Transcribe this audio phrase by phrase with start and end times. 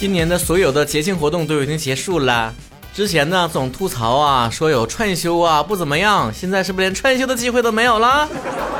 [0.00, 2.54] 今年的所有的节庆活动都已经结束了。
[2.94, 8.28] 之前呢总吐槽啊，说有串休啊不怎么样，现在是不是连串休的机会都没有了？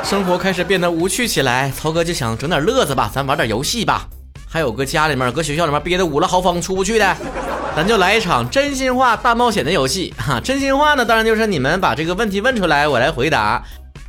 [0.01, 4.07] 生活开始变得无趣起来，曹哥就想整点乐子吧，咱玩点游戏吧。
[4.47, 7.17] 还有搁家里面、搁学校里面憋得捂了豪风出不去的，
[7.75, 10.39] 咱就来一场真心话大冒险的游戏哈。
[10.39, 13.61] 真心话呢，当然就是你们把这个问题问出来，我来回答。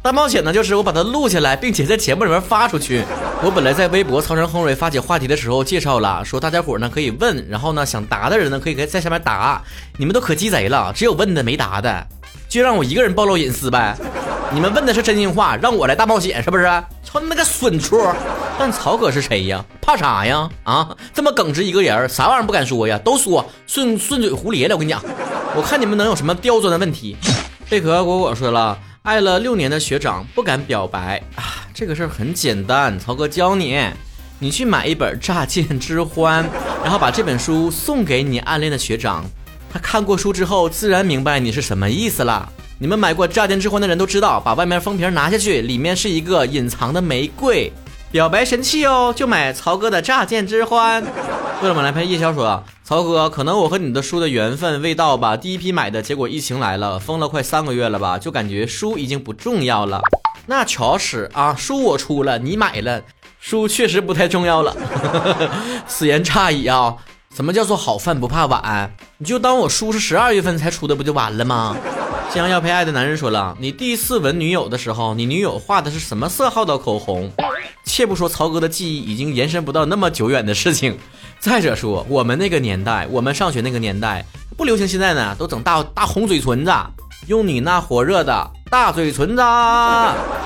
[0.02, 3.04] 大冒险呢，就是我把它录下来，并且在节目里面发出去。
[3.42, 9.62] 我本来在微博曹成亨瑞发起话题的时候介绍了，说大家伙呢可以问，然后呢想答的人呢可以在下面答。
[9.98, 12.06] 你们都可鸡贼了，只有问的没答的，
[12.48, 13.94] 就让我一个人暴露隐私呗。
[14.52, 16.64] 你们问的是真心话，让我来大冒险是不是？
[17.04, 18.00] 操那个损出！
[18.58, 19.62] 但曹哥是谁呀？
[19.82, 20.48] 怕啥呀？
[20.64, 22.98] 啊，这么耿直一个人，啥玩意儿不敢说呀？
[23.04, 24.74] 都说顺顺嘴胡咧咧。
[24.74, 25.02] 我跟你讲，
[25.54, 27.18] 我看你们能有什么刁钻的问题？
[27.68, 28.78] 贝壳果果说了。
[29.02, 33.80] 爱了六年的学长不敢表白啊，这个事儿很简单，曹哥教你，
[34.38, 36.44] 你去买一本《乍见之欢》，
[36.82, 39.24] 然后把这本书送给你暗恋的学长，
[39.72, 42.46] 他看过书之后自然明白你是什么意思了。
[42.78, 47.72] 你们买过《乍见之欢》的人都知道，把外面封皮拿下去，里面是一个隐藏的玫瑰。
[48.12, 51.02] 表白神器哦，就买曹哥的乍见之欢。
[51.62, 55.36] 为了么来拍夜宵说啊，曹哥，可能我和你的书的缘分未到吧？
[55.36, 58.18] 第一批买的结果疫情来了，封了快三个月了吧？
[58.18, 60.00] 就感觉书已经不重要了。
[60.46, 63.02] 那巧使啊，书我出了，你买了，
[63.38, 64.74] 书确实不太重要了。
[65.86, 66.96] 此言差矣啊！
[67.36, 68.90] 什么叫做好饭不怕晚？
[69.18, 71.76] 你就当我书是十二月份才出的，不就完了吗？
[72.32, 77.28] 将要陪爱的男人说了，你第一次吻女友的时候，你女友画的是什么色号的口红？
[77.84, 80.96] 且不说曹哥的记忆已经延伸不到那么久远的事情，
[81.40, 84.24] 再者说我们那个年代，我们上学那个年代
[84.56, 86.72] 不流行现在呢，都整大大红嘴唇子，
[87.26, 89.42] 用你那火热的大嘴唇子，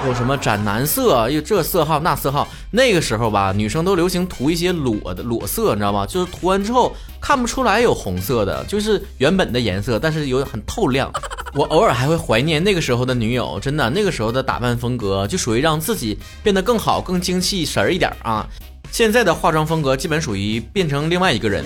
[0.06, 2.48] 有什么斩男色，又这色号那色号。
[2.70, 6.06] 那个时候吧，女生都流行涂一些裸的裸色，你知道吗？
[6.06, 11.12] 就是涂完之后看不出来有红色的，就是原本的颜色，但是有很透亮。
[11.56, 18.44] 我偶尔还会怀念那个时候的女友，真的，那个时候的打扮风格就属于让自己变得更好、更精气神儿一点啊。
[18.90, 21.64] 现在的化妆风格基本属于变成另外一个人，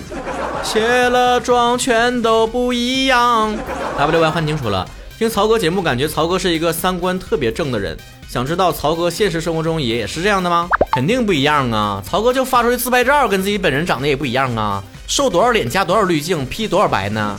[0.62, 3.56] 卸了妆全都不一样。
[3.96, 4.86] W Y 幻听说了，
[5.18, 7.96] 听曹哥节目感觉曹哥是一个三观特别正的人，
[8.28, 10.68] 想知道曹哥现实生活中也也是这样的吗？
[10.92, 12.02] 肯定不一样啊！
[12.04, 17.38] 曹哥就发出去自拍照，跟自己本人长得也不一样啊，瘦多少脸加多少滤镜，P 多少白呢？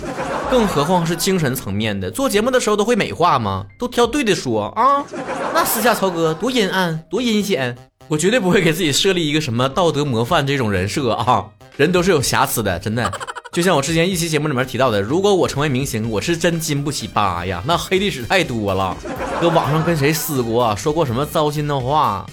[0.50, 3.66] 更何况是精神层面的，做节目的时候都会美化吗？
[3.78, 4.66] 都挑对的说。
[4.70, 5.06] 啊，
[5.54, 7.78] 那私下曹哥多阴暗，多阴险，
[8.08, 11.46] 我绝对不会给自己设立一个什么道德模范这种人设啊，
[11.78, 13.12] 人都是有瑕疵的，真的。
[13.52, 18.96] 就像我之前一期节目里面提到的，如果我成为明星，我是真经不起扒呀，那黑历史太多了，
[19.40, 22.26] 搁网上跟谁撕过，说过什么糟心的话。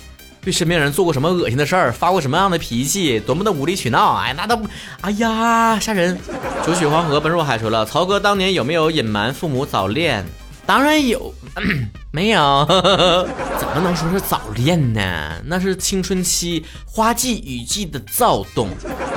[0.47, 4.69] 对身边人做过什么恶心的事儿，发过什么样的脾气，多么的无理取闹，哎，那都不，
[5.01, 6.17] 哎呀，吓人！
[6.65, 10.25] 九曲黄河奔入海说了，曹哥当年有没有隐瞒父母早恋？
[10.65, 11.35] 当然有，
[12.13, 12.65] 没有？
[13.59, 15.33] 怎么能说是早恋呢？
[15.45, 18.69] 那是青春期花季雨季的躁动，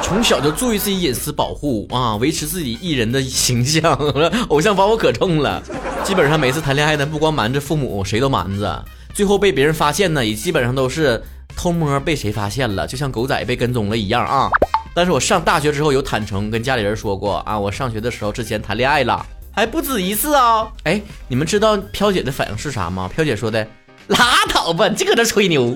[0.02, 3.94] 从小就注意自己隐私保护啊，维持自己艺人的形象，
[4.50, 5.62] 偶像把我可重了。
[6.04, 8.84] 基本上每次谈恋爱呢，不光瞒着父母，谁都瞒着。
[9.20, 11.22] 最后被别人发现呢，也基本上都是
[11.54, 14.50] 偷摸被谁发现了，就像狗仔被跟踪了一样啊！
[14.96, 20.72] 但是我上大学之后有坦诚跟家里人说过啊，我上学的时候之前谈恋爱了，还不止一次啊！
[20.84, 23.10] 哎，你们知道飘姐的反应是啥吗？
[23.14, 23.68] 飘姐说的，
[24.08, 25.76] 拉倒吧，你搁这吹牛！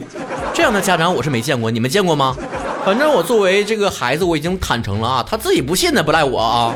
[0.54, 2.38] 这样的家长我是没见过，你们见过吗？
[2.86, 6.74] 反正我作为这个孩子，我已经坦诚了啊，他自己不信的不赖我啊！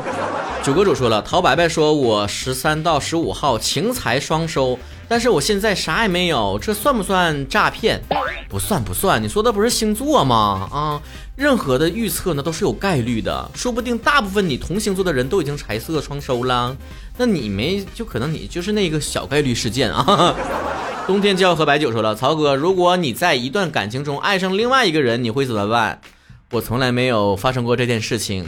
[0.68, 4.78] 主播主说了，陶白白说我十三到十五号情财双收。
[5.08, 8.02] 但是我现在啥也没有，这算不算诈骗？
[8.50, 10.68] 不算不算，你说的不是星座吗？
[10.70, 11.00] 啊，
[11.36, 16.76] 任何的预测呢都是有概率的，说不定大部分你同星座的人都已经财色双收了，
[17.16, 20.36] 那你没就可能你就是那个小概率事件啊。
[21.08, 26.02] 冬天就要喝白酒说了，曹哥，如果你在一段感情中爱上另外一个人，你会怎么办？
[26.50, 28.44] 我从来没有发生过这件事情。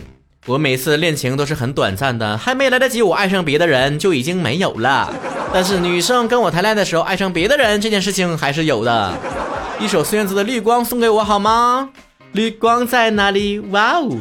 [0.47, 5.13] 我每次恋情都是很短暂的，还没来得及我爱上别的人，就已经没有了。
[5.53, 9.13] 但是女生跟我谈恋爱的时候爱上别的人这件事情还是有的。
[9.79, 11.91] 一首孙燕姿的《绿光》送给我好吗？
[12.33, 13.59] 绿光在哪里？
[13.71, 14.17] 哇哦！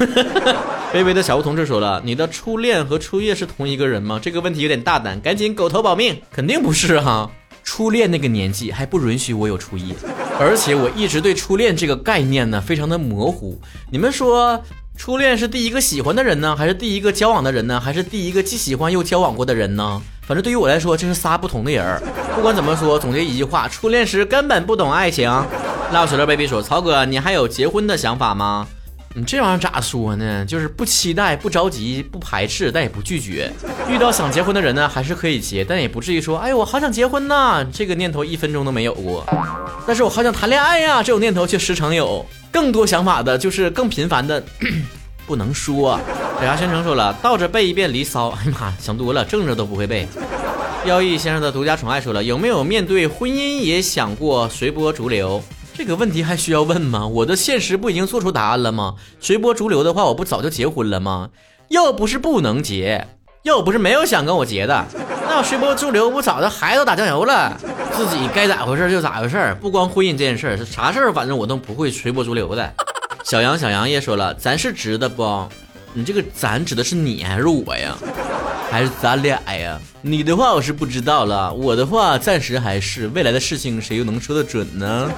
[0.92, 4.20] 卑微的小吴同志说了，你的初恋和初夜是同一个人吗？
[4.22, 6.20] 这个问题有点大胆，赶紧狗头保命。
[6.30, 7.30] 肯定不是哈。
[7.62, 9.94] 初恋那个年纪还不允许我有初夜，
[10.38, 13.58] 而且我一直对初恋这个概念呢非常的模糊。
[13.90, 14.60] 你们说，
[14.96, 20.02] 初恋是第一个喜欢的人呢，还是第一个交往的人呢，还是第一个既喜欢又交往过的人呢？
[20.26, 22.02] 反正对于我来说，这是仨不同的人。
[22.34, 25.30] 不管怎么说，总结一句话：初恋时根本不懂爱情。
[25.92, 28.66] 老水乐 baby 说：“曹哥，你还有结婚的想法吗？”
[29.16, 30.44] 你这玩意儿咋说呢？
[30.44, 33.48] 就是不期待、不着急、不排斥，但也不拒绝。
[33.88, 39.24] 遇到想结婚的人呢，还是可以结，但也不至于说，哎呦，我好想结婚呐，这个念头一分钟都没有过。
[39.86, 42.26] 但是我好想谈恋爱呀，这种念头却时常有。
[42.50, 44.42] 更多想法的就是更频繁的，
[45.26, 46.00] 不能说。
[46.40, 50.08] 小牙宣称说了，倒着背一遍《离骚》，哎呀妈，想多了，正着都不会背。
[50.86, 55.40] 妖异先生的独家宠爱说了，有没有面对婚姻也想过随波逐流？
[55.76, 57.04] 这个问题还需要问吗？
[57.04, 58.94] 我的现实不已经做出答案了吗？
[59.20, 61.30] 随波逐流的话，我不早就结婚了吗？
[61.68, 63.08] 要不是不能结，
[63.42, 64.86] 要不是没有想跟我结的，
[65.28, 67.60] 那随波逐流，我早就孩子打酱油了。
[67.92, 72.72] 自己该咋回事就咋回事，不光婚姻这件事儿，是啥事儿，反正我都不会随波逐流的。
[73.24, 75.48] 小杨小杨也说了，咱是直的不？
[75.92, 77.96] 你这个咱指的是你还是我呀？
[78.70, 79.80] 还是咱俩呀？
[80.02, 85.10] 你的话我是不知道了，我的话暂时还是，未来的事情谁又能说得准呢？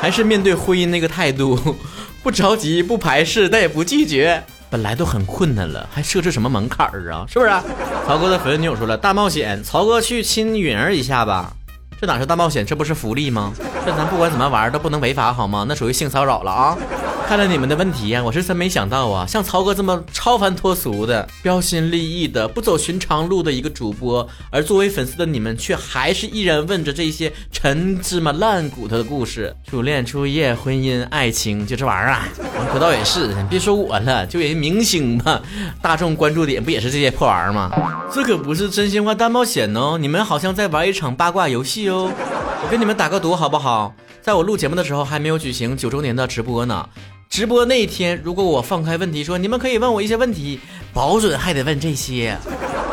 [0.00, 1.76] 还是面对婚姻那个态度，
[2.22, 4.42] 不着急，不排斥，但也不拒绝。
[4.70, 7.24] 本来都很困难了，还设置什么门槛儿啊？
[7.28, 7.50] 是不是？
[8.06, 11.52] 曹哥的粉丝女友说了，大冒险，曹哥去亲允儿一下吧。
[12.00, 13.52] 这哪是大冒险，这不是福利吗？
[13.84, 15.66] 这咱不管怎么玩都不能违法好吗？
[15.68, 16.78] 那属于性骚扰了啊！
[17.26, 32.28] 看了你们的问题呀，我是真没想到啊，像曹哥这么超凡脱俗的、标新立异的、不走寻常路的一个主播，而作为粉丝的你们却还是依然问着这些陈芝麻烂骨头的故事：初恋、初夜、婚姻、爱情，就这玩意儿啊？
[32.72, 35.40] 可倒也是，别说我了，就人明星嘛，
[35.82, 37.70] 大众关注点不也是这些破玩意儿吗？
[38.14, 42.10] 这可不是真心话大冒险哦，你们好像在玩一场八卦游戏哦。
[42.62, 43.94] 我给你们打个赌好不好？
[44.20, 46.88] 在我录节目的时候还没有举行九周年的直播呢。
[47.28, 50.58] 直播那一天，如果我放开问题说，你们可以问我一些问题，
[50.94, 52.36] 保准还得问这些。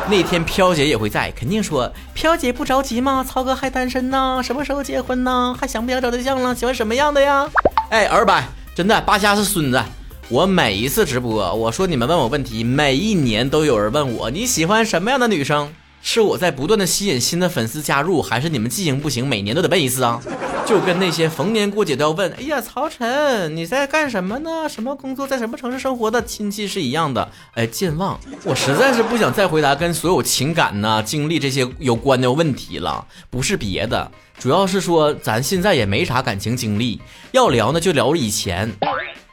[0.08, 3.26] 那天飘姐也会在，肯定说飘姐不着急吗？
[3.28, 5.56] 曹哥还单身呢，什么时候结婚呢？
[5.60, 6.54] 还想不想找对象了？
[6.54, 7.50] 喜欢什么样的呀？
[7.90, 9.82] 哎，二百，真的，八虾是孙子。
[10.28, 15.74] 我每一次直播，我说你们问我问题，每一年都有人问我你喜欢什么样的女生？
[16.08, 20.22] 是我在不断的吸引新的粉丝加入，还是你们记性不行，每年都得问一次啊？
[20.64, 24.70] 就跟那些逢年过节都要问，哎呀，曹晨你在干什么呢？
[24.70, 27.28] 什么工作，在什么城市生活的亲戚是一样的。
[27.56, 33.04] 哎，健忘，我实在是不想再回答跟所有情感呐、经历这些有关的问题了。
[33.32, 37.02] 不是别的，主要是说咱现在也没啥感情经历，
[37.32, 38.72] 要聊呢就聊以前，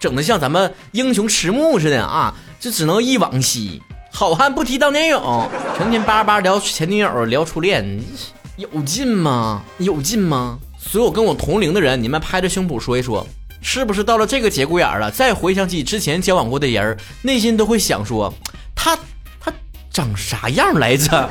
[0.01, 3.83] 整的像咱们英雄迟暮似的啊，就只能忆往昔，
[4.15, 7.99] 好汉不提当年勇，成天叭叭聊前女友、聊初恋，
[8.57, 9.63] 有劲吗？
[9.79, 10.59] 有劲吗？
[10.79, 13.27] 所有跟我同龄的人，你们拍着胸脯说一说，
[13.63, 18.33] 是不是到了这个节骨眼了，再回想起之前交往过的人，内心都会想说，
[18.75, 18.97] 他
[19.41, 19.51] 他
[19.91, 21.29] 长啥样来着？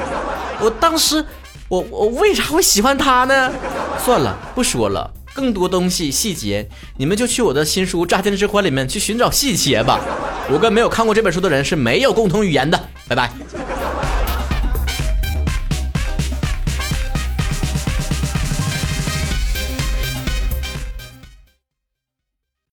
[0.59, 1.23] 我当时，
[1.69, 3.51] 我我为啥会喜欢他呢？
[4.03, 6.67] 算了，不说了，更多东西细节，
[6.97, 9.99] 你们就去我的新书《炸天之欢》里面去寻找细节吧。
[10.51, 12.79] 我跟没有看过这本书的人是没有共同语言的。
[13.07, 13.60] 拜拜。